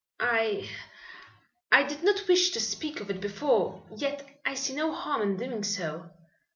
[0.19, 0.67] I
[1.71, 5.37] I did not wish to speak of it before, yet I see no harm in
[5.37, 6.09] doing so.